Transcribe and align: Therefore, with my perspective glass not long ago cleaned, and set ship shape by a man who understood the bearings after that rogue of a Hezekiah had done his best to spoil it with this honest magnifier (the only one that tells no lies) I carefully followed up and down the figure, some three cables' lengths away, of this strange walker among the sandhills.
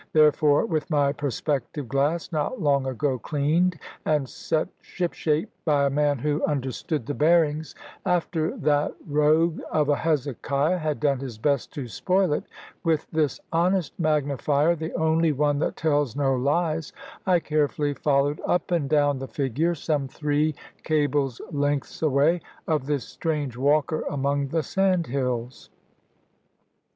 Therefore, 0.13 0.65
with 0.65 0.89
my 0.89 1.13
perspective 1.13 1.87
glass 1.87 2.31
not 2.31 2.59
long 2.59 2.87
ago 2.87 3.19
cleaned, 3.19 3.77
and 4.03 4.27
set 4.27 4.67
ship 4.81 5.13
shape 5.13 5.51
by 5.63 5.85
a 5.85 5.89
man 5.91 6.17
who 6.17 6.43
understood 6.43 7.05
the 7.05 7.13
bearings 7.13 7.75
after 8.03 8.57
that 8.57 8.95
rogue 9.07 9.61
of 9.71 9.89
a 9.89 9.95
Hezekiah 9.95 10.79
had 10.79 10.99
done 10.99 11.19
his 11.19 11.37
best 11.37 11.71
to 11.73 11.87
spoil 11.87 12.33
it 12.33 12.45
with 12.83 13.05
this 13.11 13.39
honest 13.53 13.93
magnifier 13.99 14.75
(the 14.75 14.91
only 14.95 15.31
one 15.33 15.59
that 15.59 15.75
tells 15.77 16.15
no 16.15 16.33
lies) 16.35 16.91
I 17.27 17.39
carefully 17.39 17.93
followed 17.93 18.41
up 18.43 18.71
and 18.71 18.89
down 18.89 19.19
the 19.19 19.27
figure, 19.27 19.75
some 19.75 20.07
three 20.07 20.55
cables' 20.81 21.41
lengths 21.51 22.01
away, 22.01 22.41
of 22.67 22.87
this 22.87 23.03
strange 23.03 23.55
walker 23.55 24.03
among 24.09 24.47
the 24.47 24.63
sandhills. 24.63 25.69